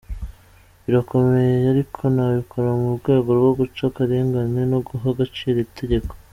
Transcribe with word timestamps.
Birakomeye 0.83 1.55
ariko 1.73 2.01
nabikora 2.15 2.69
mu 2.79 2.89
rwego 2.97 3.29
rwo 3.39 3.51
guca 3.59 3.81
akarengane 3.89 4.61
no 4.71 4.79
guha 4.87 5.05
agaciro 5.13 5.57
itegeko". 5.67 6.13